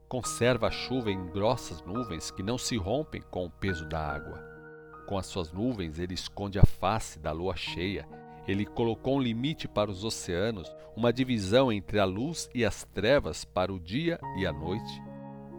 conserva 0.09 0.69
a 0.69 0.71
chuva 0.71 1.11
em 1.11 1.27
grossas 1.27 1.83
nuvens 1.83 2.31
que 2.31 2.43
não 2.43 2.57
se 2.57 2.79
rompem 2.79 3.21
com 3.21 3.45
o 3.45 3.51
peso 3.51 3.87
da 3.87 4.01
água. 4.01 4.43
Com 5.07 5.19
as 5.19 5.27
suas 5.27 5.53
nuvens, 5.53 5.99
ele 5.99 6.15
esconde 6.15 6.59
a 6.59 6.65
face 6.65 7.19
da 7.19 7.33
lua 7.33 7.55
cheia. 7.55 8.09
Ele 8.47 8.65
colocou 8.65 9.17
um 9.17 9.21
limite 9.21 9.67
para 9.67 9.91
os 9.91 10.05
oceanos, 10.05 10.75
uma 10.97 11.13
divisão 11.13 11.73
entre 11.73 11.99
a 11.99 12.05
luz 12.05 12.49
e 12.55 12.65
as 12.65 12.85
trevas 12.85 13.45
para 13.45 13.73
o 13.73 13.81
dia 13.81 14.19
e 14.39 14.47
a 14.47 14.53
noite. 14.53 15.03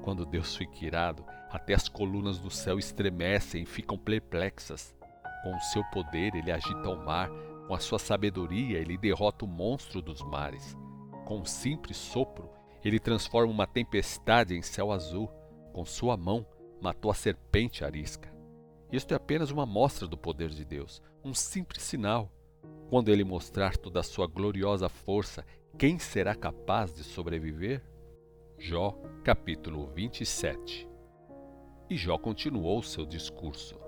Quando 0.04 0.26
Deus 0.26 0.56
fica 0.56 0.86
irado, 0.86 1.26
até 1.50 1.74
as 1.74 1.90
colunas 1.90 2.40
do 2.40 2.50
céu 2.50 2.80
estremecem 2.80 3.64
e 3.64 3.66
ficam 3.66 3.98
perplexas. 3.98 4.96
Com 5.44 5.56
o 5.56 5.62
seu 5.62 5.84
poder, 5.86 6.34
ele 6.36 6.52
agita 6.52 6.90
o 6.90 7.06
mar, 7.06 7.30
com 7.68 7.74
a 7.74 7.80
sua 7.80 8.00
sabedoria, 8.00 8.80
ele 8.80 8.98
derrota 8.98 9.44
o 9.44 9.48
monstro 9.48 10.02
dos 10.02 10.22
mares. 10.22 10.78
Com 11.26 11.40
um 11.40 11.46
simples 11.46 11.98
sopro, 11.98 12.50
ele 12.84 13.00
transforma 13.00 13.52
uma 13.52 13.68
tempestade 13.68 14.56
em 14.56 14.62
céu 14.62 14.92
azul. 14.92 15.30
Com 15.74 15.84
sua 15.84 16.16
mão, 16.16 16.48
matou 16.82 17.12
a 17.12 17.14
serpente 17.14 17.84
arisca. 17.84 18.34
Isto 18.92 19.14
é 19.14 19.18
apenas 19.18 19.52
uma 19.52 19.66
mostra 19.66 20.08
do 20.08 20.18
poder 20.18 20.50
de 20.50 20.64
Deus, 20.64 21.02
um 21.24 21.34
simples 21.34 21.84
sinal. 21.84 22.32
Quando 22.90 23.10
ele 23.10 23.24
mostrar 23.24 23.76
toda 23.76 24.00
a 24.00 24.04
sua 24.04 24.28
gloriosa 24.28 24.88
força, 24.88 25.46
quem 25.78 26.00
será 26.00 26.34
capaz 26.34 26.94
de 26.94 27.04
sobreviver? 27.04 27.84
Jó, 28.58 28.98
capítulo 29.24 29.88
27 29.94 30.88
E 31.90 31.96
Jó 31.96 32.18
continuou 32.18 32.82
seu 32.82 33.06
discurso. 33.06 33.80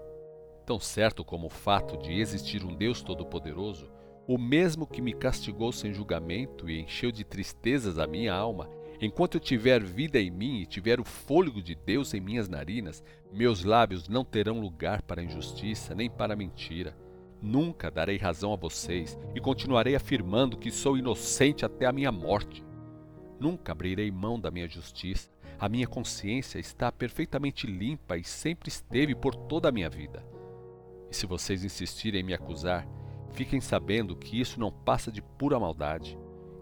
Tão 0.66 0.80
certo 0.80 1.26
como 1.26 1.48
o 1.48 1.50
fato 1.50 1.98
de 1.98 2.20
existir 2.20 2.64
um 2.64 2.76
Deus 2.76 3.02
Todo-Poderoso, 3.02 3.90
o 4.28 4.38
mesmo 4.38 4.86
que 4.86 5.02
me 5.02 5.14
castigou 5.14 5.72
sem 5.72 5.92
julgamento 5.92 6.70
e 6.70 6.80
encheu 6.80 7.12
de 7.12 7.24
tristezas 7.24 7.98
a 7.98 8.06
minha 8.06 8.32
alma, 8.32 8.70
enquanto 9.02 9.36
eu 9.36 9.42
tiver 9.42 9.82
vida 9.84 10.20
em 10.20 10.30
mim 10.30 10.60
e 10.60 10.68
tiver 10.68 11.00
o 11.00 11.04
fôlego 11.04 11.64
de 11.64 11.74
Deus 11.74 12.14
em 12.14 12.20
minhas 12.20 12.48
narinas, 12.48 13.04
meus 13.34 13.64
lábios 13.64 14.08
não 14.08 14.24
terão 14.24 14.60
lugar 14.60 15.02
para 15.02 15.24
injustiça 15.24 15.96
nem 15.96 16.08
para 16.08 16.36
mentira. 16.36 16.96
Nunca 17.42 17.90
darei 17.90 18.18
razão 18.18 18.52
a 18.52 18.58
vocês 18.58 19.18
e 19.34 19.40
continuarei 19.40 19.96
afirmando 19.96 20.58
que 20.58 20.72
sou 20.72 20.98
inocente 20.98 21.66
até 21.66 21.86
a 21.86 21.92
minha 21.92 22.12
morte. 22.12 22.64
Nunca 23.40 23.72
abrirei 23.72 24.12
mão 24.12 24.40
da 24.40 24.52
minha 24.52 24.68
justiça. 24.68 25.30
A 25.58 25.70
minha 25.70 25.88
consciência 25.88 26.60
está 26.60 26.92
perfeitamente 26.92 27.66
limpa 27.66 28.18
e 28.18 28.24
sempre 28.24 28.70
esteve 28.70 29.16
por 29.16 29.36
toda 29.36 29.70
a 29.70 29.72
minha 29.72 29.90
vida. 29.90 30.26
E 31.10 31.16
se 31.16 31.26
vocês 31.26 31.64
insistirem 31.64 32.22
em 32.22 32.24
me 32.24 32.34
acusar, 32.34 32.88
fiquem 33.32 33.62
sabendo 33.62 34.16
que 34.16 34.40
isso 34.40 34.60
não 34.60 34.72
passa 34.72 35.12
de 35.12 35.22
pura 35.22 35.60
maldade. 35.60 36.18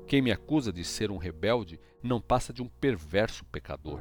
Quem 0.05 0.21
me 0.21 0.31
acusa 0.31 0.71
de 0.71 0.83
ser 0.83 1.11
um 1.11 1.17
rebelde 1.17 1.79
não 2.01 2.21
passa 2.21 2.53
de 2.53 2.61
um 2.61 2.67
perverso 2.67 3.43
pecador. 3.45 3.99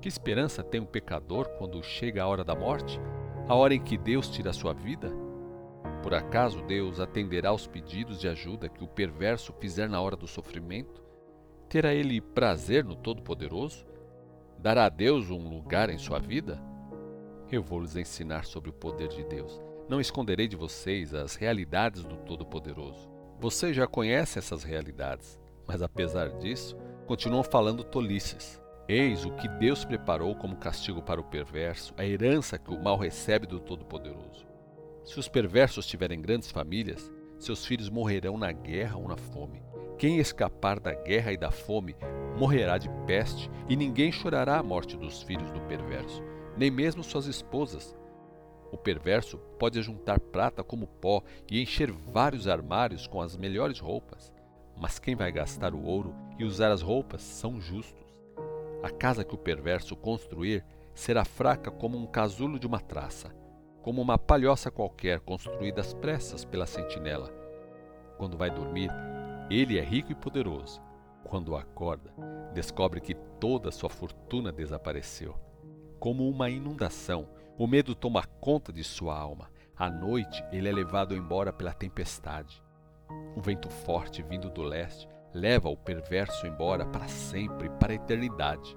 Que 0.00 0.08
esperança 0.08 0.62
tem 0.62 0.80
um 0.80 0.86
pecador 0.86 1.48
quando 1.58 1.82
chega 1.82 2.22
a 2.22 2.26
hora 2.26 2.44
da 2.44 2.54
morte? 2.54 2.98
A 3.46 3.54
hora 3.54 3.74
em 3.74 3.80
que 3.80 3.96
Deus 3.96 4.28
tira 4.28 4.50
a 4.50 4.54
sua 4.54 4.72
vida? 4.72 5.10
Por 6.04 6.12
acaso 6.12 6.60
Deus 6.60 7.00
atenderá 7.00 7.48
aos 7.48 7.66
pedidos 7.66 8.20
de 8.20 8.28
ajuda 8.28 8.68
que 8.68 8.84
o 8.84 8.86
perverso 8.86 9.54
fizer 9.54 9.88
na 9.88 9.98
hora 10.02 10.14
do 10.14 10.26
sofrimento? 10.26 11.02
Terá 11.66 11.94
ele 11.94 12.20
prazer 12.20 12.84
no 12.84 12.94
Todo-Poderoso? 12.94 13.86
Dará 14.58 14.84
a 14.84 14.90
Deus 14.90 15.30
um 15.30 15.48
lugar 15.48 15.88
em 15.88 15.96
sua 15.96 16.18
vida? 16.18 16.62
Eu 17.50 17.62
vou 17.62 17.80
lhes 17.80 17.96
ensinar 17.96 18.44
sobre 18.44 18.68
o 18.68 18.72
poder 18.74 19.08
de 19.08 19.24
Deus. 19.24 19.58
Não 19.88 19.98
esconderei 19.98 20.46
de 20.46 20.56
vocês 20.56 21.14
as 21.14 21.36
realidades 21.36 22.04
do 22.04 22.18
Todo-Poderoso. 22.18 23.08
Vocês 23.40 23.74
já 23.74 23.86
conhecem 23.86 24.40
essas 24.40 24.62
realidades, 24.62 25.40
mas 25.66 25.80
apesar 25.80 26.28
disso, 26.36 26.76
continuam 27.06 27.42
falando 27.42 27.82
tolices. 27.82 28.60
Eis 28.86 29.24
o 29.24 29.32
que 29.36 29.48
Deus 29.48 29.86
preparou 29.86 30.36
como 30.36 30.58
castigo 30.58 31.00
para 31.00 31.18
o 31.18 31.24
perverso, 31.24 31.94
a 31.96 32.04
herança 32.04 32.58
que 32.58 32.70
o 32.70 32.78
mal 32.78 32.98
recebe 32.98 33.46
do 33.46 33.58
Todo-Poderoso. 33.58 34.52
Se 35.04 35.18
os 35.20 35.28
perversos 35.28 35.86
tiverem 35.86 36.20
grandes 36.20 36.50
famílias, 36.50 37.12
seus 37.38 37.64
filhos 37.64 37.88
morrerão 37.88 38.36
na 38.36 38.50
guerra 38.50 38.96
ou 38.96 39.06
na 39.06 39.16
fome. 39.16 39.62
Quem 39.98 40.18
escapar 40.18 40.80
da 40.80 40.92
guerra 40.92 41.32
e 41.32 41.36
da 41.36 41.50
fome 41.50 41.94
morrerá 42.36 42.78
de 42.78 42.88
peste, 43.06 43.50
e 43.68 43.76
ninguém 43.76 44.10
chorará 44.10 44.58
a 44.58 44.62
morte 44.62 44.96
dos 44.96 45.22
filhos 45.22 45.50
do 45.52 45.60
perverso 45.62 46.22
nem 46.56 46.70
mesmo 46.70 47.02
suas 47.02 47.26
esposas. 47.26 47.96
O 48.70 48.76
perverso 48.76 49.38
pode 49.58 49.80
juntar 49.82 50.18
prata 50.18 50.64
como 50.64 50.86
pó 50.86 51.22
e 51.50 51.60
encher 51.60 51.90
vários 51.92 52.48
armários 52.48 53.06
com 53.06 53.20
as 53.20 53.36
melhores 53.36 53.78
roupas, 53.78 54.32
mas 54.76 54.98
quem 54.98 55.14
vai 55.14 55.30
gastar 55.30 55.74
o 55.74 55.84
ouro 55.84 56.14
e 56.38 56.44
usar 56.44 56.72
as 56.72 56.82
roupas 56.82 57.22
são 57.22 57.60
justos. 57.60 58.04
A 58.82 58.90
casa 58.90 59.24
que 59.24 59.34
o 59.34 59.38
perverso 59.38 59.96
construir 59.96 60.64
será 60.92 61.24
fraca 61.24 61.70
como 61.70 61.96
um 61.96 62.06
casulo 62.06 62.58
de 62.58 62.66
uma 62.66 62.80
traça, 62.80 63.34
como 63.84 64.00
uma 64.00 64.16
palhoça 64.16 64.70
qualquer 64.70 65.20
construída 65.20 65.82
às 65.82 65.92
pressas 65.92 66.42
pela 66.42 66.64
sentinela. 66.64 67.30
Quando 68.16 68.34
vai 68.34 68.50
dormir, 68.50 68.90
ele 69.50 69.78
é 69.78 69.82
rico 69.82 70.10
e 70.10 70.14
poderoso. 70.14 70.80
Quando 71.22 71.54
acorda, 71.54 72.10
descobre 72.54 72.98
que 72.98 73.14
toda 73.14 73.70
sua 73.70 73.90
fortuna 73.90 74.50
desapareceu. 74.50 75.38
Como 76.00 76.26
uma 76.26 76.48
inundação, 76.48 77.28
o 77.58 77.66
medo 77.66 77.94
toma 77.94 78.24
conta 78.40 78.72
de 78.72 78.82
sua 78.82 79.18
alma. 79.18 79.50
À 79.76 79.90
noite, 79.90 80.42
ele 80.50 80.66
é 80.66 80.72
levado 80.72 81.14
embora 81.14 81.52
pela 81.52 81.74
tempestade. 81.74 82.62
O 83.36 83.42
vento 83.42 83.68
forte 83.68 84.22
vindo 84.22 84.48
do 84.48 84.62
leste 84.62 85.06
leva 85.34 85.68
o 85.68 85.76
perverso 85.76 86.46
embora 86.46 86.86
para 86.86 87.06
sempre, 87.06 87.68
para 87.68 87.92
a 87.92 87.96
eternidade. 87.96 88.74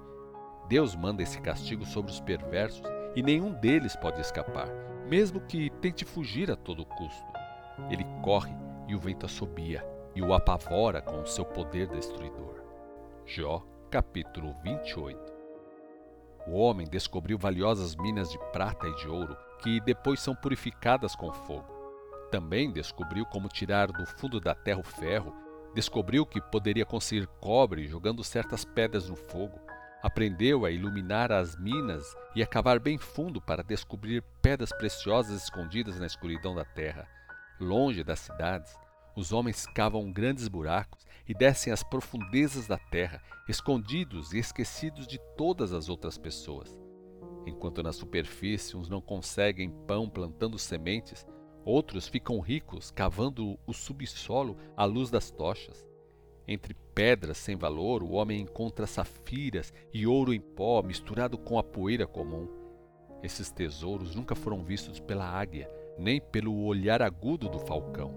Deus 0.68 0.98
manda 0.98 1.24
esse 1.24 1.40
castigo 1.40 1.86
sobre 1.86 2.12
os 2.12 2.20
perversos 2.20 2.82
e 3.16 3.24
nenhum 3.24 3.54
deles 3.54 3.96
pode 3.96 4.20
escapar, 4.20 4.68
mesmo 5.08 5.42
que 5.42 5.70
tente 5.82 6.06
fugir 6.06 6.52
a 6.52 6.56
todo 6.56 6.86
custo. 6.86 7.34
Ele 7.90 8.06
corre 8.24 8.56
e 8.88 8.96
o 8.96 9.00
vento 9.00 9.26
assobia 9.26 9.86
e 10.16 10.22
o 10.22 10.34
apavora 10.34 11.02
com 11.02 11.22
o 11.22 11.28
seu 11.28 11.46
poder 11.46 11.88
destruidor. 11.88 12.56
Jó, 13.26 13.64
capítulo 13.90 14.56
28 14.64 15.38
o 16.48 16.54
homem 16.54 16.88
descobriu 16.88 17.38
valiosas 17.38 17.94
minas 17.98 18.32
de 18.32 18.40
prata 18.54 18.88
e 18.88 18.96
de 18.96 19.08
ouro, 19.10 19.36
que 19.62 19.82
depois 19.82 20.22
são 20.22 20.34
purificadas 20.34 21.14
com 21.14 21.32
fogo. 21.32 21.68
Também 22.32 22.72
descobriu 22.72 23.26
como 23.26 23.50
tirar 23.50 23.92
do 23.92 24.06
fundo 24.06 24.40
da 24.40 24.56
terra 24.56 24.80
o 24.80 24.84
ferro, 24.84 25.36
descobriu 25.76 26.26
que 26.26 26.40
poderia 26.40 26.86
conseguir 26.86 27.28
cobre 27.42 27.86
jogando 27.86 28.24
certas 28.24 28.64
pedras 28.64 29.10
no 29.10 29.16
fogo, 29.18 29.60
aprendeu 30.02 30.66
a 30.66 30.72
iluminar 30.72 31.32
as 31.32 31.56
minas 31.58 32.16
e 32.36 32.44
a 32.44 32.48
cavar 32.48 32.80
bem 32.80 32.98
fundo 32.98 33.42
para 33.42 33.64
descobrir 33.64 34.24
pedras 34.42 34.72
preciosas 34.72 35.44
escondidas 35.44 36.00
na 36.00 36.06
escuridão 36.06 36.54
da 36.54 36.64
terra, 36.64 37.08
longe 37.60 38.04
das 38.04 38.20
cidades, 38.20 38.78
os 39.18 39.32
homens 39.32 39.66
cavam 39.66 40.12
grandes 40.12 40.48
buracos 40.48 41.04
e 41.28 41.34
descem 41.34 41.74
às 41.74 41.82
profundezas 41.82 42.68
da 42.68 42.78
terra, 42.78 43.20
escondidos 43.50 44.32
e 44.32 44.38
esquecidos 44.38 45.08
de 45.08 45.18
todas 45.36 45.74
as 45.74 45.90
outras 45.90 46.20
pessoas. 46.20 46.78
Enquanto 47.48 47.82
na 47.82 47.92
superfície 47.92 48.78
uns 48.78 48.90
não 48.90 49.02
conseguem 49.02 49.72
pão 49.88 50.08
plantando 50.08 50.60
sementes, 50.60 51.26
outros 51.66 52.08
ficam 52.08 52.40
ricos 52.40 52.92
cavando 52.92 53.58
o 53.66 53.74
subsolo 53.74 54.56
à 54.76 54.86
luz 54.86 55.10
das 55.10 55.32
tochas. 55.32 55.87
Entre 56.48 56.74
pedras 56.96 57.38
sem 57.38 57.56
valor, 57.56 58.02
o 58.02 58.12
homem 58.14 58.40
encontra 58.40 58.88
safiras 58.88 59.74
e 59.94 60.08
ouro 60.08 60.34
em 60.34 60.40
pó 60.40 60.82
misturado 60.82 61.38
com 61.38 61.60
a 61.60 61.64
poeira 61.64 62.08
comum. 62.08 62.48
Esses 63.22 63.52
tesouros 63.52 64.16
nunca 64.16 64.34
foram 64.34 64.64
vistos 64.64 65.00
pela 65.00 65.28
águia, 65.28 65.70
nem 65.98 66.22
pelo 66.22 66.64
olhar 66.64 67.02
agudo 67.02 67.50
do 67.50 67.60
falcão. 67.60 68.14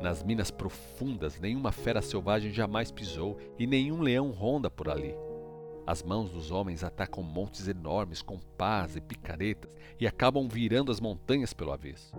Nas 0.00 0.22
minas 0.22 0.50
profundas, 0.50 1.40
nenhuma 1.40 1.72
fera 1.72 2.02
selvagem 2.02 2.52
jamais 2.52 2.92
pisou 2.92 3.38
e 3.58 3.66
nenhum 3.66 4.00
leão 4.00 4.30
ronda 4.30 4.70
por 4.70 4.88
ali. 4.88 5.14
As 5.86 6.02
mãos 6.02 6.30
dos 6.30 6.50
homens 6.50 6.84
atacam 6.84 7.22
montes 7.22 7.66
enormes 7.66 8.20
com 8.20 8.38
pás 8.38 8.94
e 8.94 9.00
picaretas 9.00 9.74
e 9.98 10.06
acabam 10.06 10.48
virando 10.48 10.92
as 10.92 11.00
montanhas 11.00 11.54
pelo 11.54 11.72
avesso. 11.72 12.12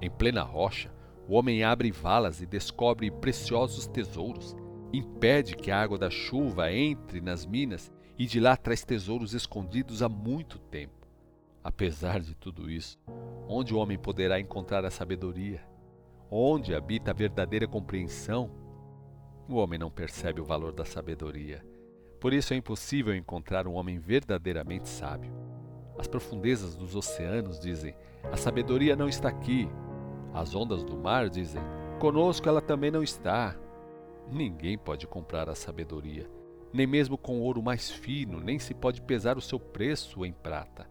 Em 0.00 0.10
plena 0.10 0.42
rocha, 0.42 0.92
o 1.28 1.34
homem 1.34 1.64
abre 1.64 1.90
valas 1.90 2.40
e 2.40 2.46
descobre 2.46 3.10
preciosos 3.10 3.86
tesouros. 3.86 4.54
Impede 4.92 5.56
que 5.56 5.70
a 5.70 5.80
água 5.80 5.98
da 5.98 6.10
chuva 6.10 6.72
entre 6.72 7.20
nas 7.20 7.44
minas 7.44 7.92
e 8.18 8.26
de 8.26 8.40
lá 8.40 8.56
traz 8.56 8.84
tesouros 8.84 9.34
escondidos 9.34 10.02
há 10.02 10.08
muito 10.08 10.58
tempo. 10.58 11.06
Apesar 11.62 12.20
de 12.20 12.34
tudo 12.34 12.70
isso, 12.70 12.98
onde 13.48 13.74
o 13.74 13.78
homem 13.78 13.98
poderá 13.98 14.38
encontrar 14.38 14.84
a 14.84 14.90
sabedoria? 14.90 15.60
onde 16.30 16.74
habita 16.74 17.10
a 17.10 17.14
verdadeira 17.14 17.66
compreensão, 17.66 18.50
o 19.48 19.56
homem 19.56 19.78
não 19.78 19.90
percebe 19.90 20.40
o 20.40 20.44
valor 20.44 20.72
da 20.72 20.84
sabedoria. 20.84 21.64
Por 22.20 22.32
isso 22.32 22.52
é 22.52 22.56
impossível 22.56 23.14
encontrar 23.14 23.66
um 23.66 23.74
homem 23.74 23.98
verdadeiramente 23.98 24.88
sábio. 24.88 25.32
As 25.98 26.08
profundezas 26.08 26.74
dos 26.74 26.96
oceanos 26.96 27.60
dizem: 27.60 27.94
a 28.24 28.36
sabedoria 28.36 28.96
não 28.96 29.08
está 29.08 29.28
aqui. 29.28 29.68
As 30.34 30.54
ondas 30.54 30.82
do 30.82 30.96
mar 30.96 31.28
dizem: 31.28 31.62
conosco 32.00 32.48
ela 32.48 32.60
também 32.60 32.90
não 32.90 33.02
está. 33.02 33.56
Ninguém 34.30 34.76
pode 34.76 35.06
comprar 35.06 35.48
a 35.48 35.54
sabedoria, 35.54 36.28
nem 36.72 36.86
mesmo 36.86 37.16
com 37.16 37.40
ouro 37.40 37.62
mais 37.62 37.90
fino, 37.90 38.40
nem 38.40 38.58
se 38.58 38.74
pode 38.74 39.00
pesar 39.00 39.38
o 39.38 39.42
seu 39.42 39.58
preço 39.58 40.24
em 40.24 40.32
prata. 40.32 40.88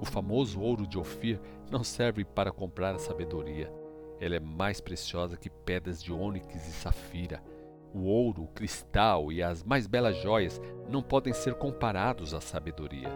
O 0.00 0.04
famoso 0.04 0.60
ouro 0.60 0.86
de 0.86 0.98
Ofir 0.98 1.40
não 1.70 1.82
serve 1.82 2.24
para 2.24 2.52
comprar 2.52 2.94
a 2.94 2.98
sabedoria. 2.98 3.72
Ela 4.20 4.36
é 4.36 4.40
mais 4.40 4.80
preciosa 4.80 5.36
que 5.36 5.48
pedras 5.48 6.02
de 6.02 6.12
ônix 6.12 6.54
e 6.68 6.72
safira. 6.72 7.42
O 7.94 8.02
ouro, 8.02 8.44
o 8.44 8.48
cristal 8.48 9.32
e 9.32 9.42
as 9.42 9.64
mais 9.64 9.86
belas 9.86 10.16
joias 10.16 10.60
não 10.88 11.02
podem 11.02 11.32
ser 11.32 11.54
comparados 11.54 12.34
à 12.34 12.40
sabedoria. 12.40 13.08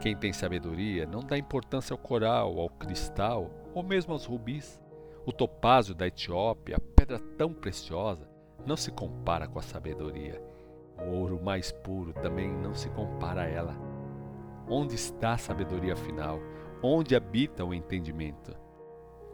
Quem 0.00 0.16
tem 0.16 0.32
sabedoria 0.32 1.06
não 1.06 1.20
dá 1.20 1.36
importância 1.38 1.94
ao 1.94 1.98
coral, 1.98 2.58
ao 2.60 2.68
cristal 2.68 3.50
ou 3.74 3.82
mesmo 3.82 4.12
aos 4.12 4.24
rubis. 4.24 4.80
O 5.24 5.32
topázio 5.32 5.94
da 5.94 6.06
Etiópia, 6.06 6.78
pedra 6.94 7.18
tão 7.36 7.52
preciosa, 7.52 8.28
não 8.68 8.76
se 8.76 8.92
compara 8.92 9.48
com 9.48 9.58
a 9.58 9.62
sabedoria. 9.62 10.40
O 10.98 11.16
ouro 11.16 11.42
mais 11.42 11.72
puro 11.72 12.12
também 12.12 12.52
não 12.52 12.74
se 12.74 12.90
compara 12.90 13.42
a 13.42 13.46
ela. 13.46 13.74
Onde 14.68 14.94
está 14.94 15.32
a 15.32 15.38
sabedoria 15.38 15.96
final? 15.96 16.38
Onde 16.82 17.16
habita 17.16 17.64
o 17.64 17.72
entendimento? 17.72 18.54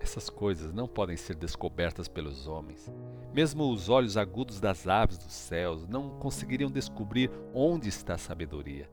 Essas 0.00 0.30
coisas 0.30 0.72
não 0.72 0.86
podem 0.86 1.16
ser 1.16 1.34
descobertas 1.34 2.06
pelos 2.06 2.46
homens. 2.46 2.92
Mesmo 3.32 3.72
os 3.72 3.88
olhos 3.88 4.16
agudos 4.16 4.60
das 4.60 4.86
aves 4.86 5.18
dos 5.18 5.32
céus 5.32 5.88
não 5.88 6.10
conseguiriam 6.10 6.70
descobrir 6.70 7.28
onde 7.52 7.88
está 7.88 8.14
a 8.14 8.18
sabedoria. 8.18 8.88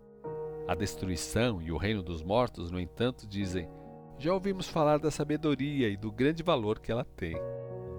A 0.67 0.73
destruição 0.73 1.61
e 1.61 1.71
o 1.71 1.77
reino 1.77 2.01
dos 2.01 2.23
mortos, 2.23 2.71
no 2.71 2.79
entanto, 2.79 3.27
dizem: 3.27 3.69
Já 4.17 4.33
ouvimos 4.33 4.67
falar 4.67 4.97
da 4.97 5.11
sabedoria 5.11 5.87
e 5.87 5.97
do 5.97 6.11
grande 6.11 6.41
valor 6.41 6.79
que 6.79 6.91
ela 6.91 7.05
tem. 7.05 7.35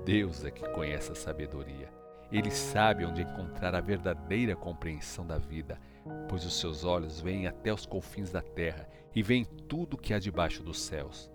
Deus 0.04 0.44
é 0.44 0.50
que 0.50 0.68
conhece 0.70 1.12
a 1.12 1.14
sabedoria. 1.14 2.01
Ele 2.33 2.51
sabe 2.51 3.05
onde 3.05 3.21
encontrar 3.21 3.75
a 3.75 3.81
verdadeira 3.81 4.57
compreensão 4.57 5.27
da 5.27 5.37
vida, 5.37 5.79
pois 6.31 6.47
os 6.47 6.59
seus 6.59 6.83
olhos 6.83 7.21
veem 7.21 7.47
até 7.47 7.73
os 7.73 7.85
confins 7.85 8.31
da 8.31 8.41
terra 8.41 8.89
e 9.15 9.23
veem 9.23 9.45
tudo 9.45 9.99
que 9.99 10.15
há 10.15 10.19
debaixo 10.19 10.62
dos 10.62 10.81
céus. 10.81 11.31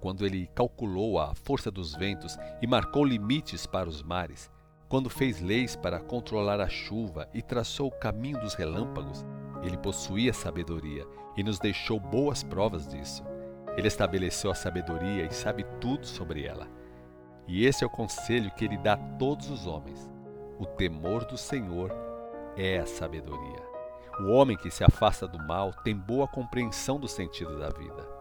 Quando 0.00 0.26
ele 0.26 0.48
calculou 0.48 1.20
a 1.20 1.34
força 1.36 1.70
dos 1.70 1.94
ventos 1.94 2.36
e 2.60 2.66
marcou 2.66 3.04
limites 3.04 3.64
para 3.64 3.88
os 3.88 4.02
mares, 4.02 4.50
quando 4.88 5.08
fez 5.08 5.40
leis 5.40 5.76
para 5.76 6.00
controlar 6.00 6.60
a 6.60 6.68
chuva 6.68 7.28
e 7.32 7.40
traçou 7.40 7.86
o 7.86 7.98
caminho 7.98 8.40
dos 8.40 8.54
relâmpagos, 8.54 9.24
ele 9.62 9.76
possuía 9.76 10.32
sabedoria 10.32 11.06
e 11.36 11.44
nos 11.44 11.60
deixou 11.60 12.00
boas 12.00 12.42
provas 12.42 12.88
disso. 12.88 13.22
Ele 13.76 13.86
estabeleceu 13.86 14.50
a 14.50 14.54
sabedoria 14.54 15.26
e 15.26 15.32
sabe 15.32 15.64
tudo 15.80 16.04
sobre 16.04 16.44
ela. 16.44 16.66
E 17.46 17.64
esse 17.64 17.84
é 17.84 17.86
o 17.86 17.90
conselho 17.90 18.50
que 18.50 18.64
ele 18.64 18.78
dá 18.78 18.94
a 18.94 18.96
todos 19.16 19.48
os 19.48 19.64
homens. 19.64 20.09
O 20.60 20.66
temor 20.66 21.24
do 21.24 21.38
Senhor 21.38 21.90
é 22.54 22.80
a 22.80 22.84
sabedoria. 22.84 23.66
O 24.20 24.30
homem 24.30 24.58
que 24.58 24.70
se 24.70 24.84
afasta 24.84 25.26
do 25.26 25.38
mal 25.38 25.72
tem 25.82 25.96
boa 25.96 26.28
compreensão 26.28 27.00
do 27.00 27.08
sentido 27.08 27.58
da 27.58 27.70
vida. 27.70 28.19